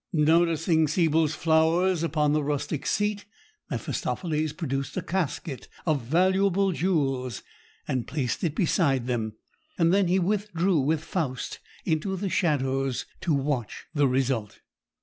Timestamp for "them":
9.05-9.33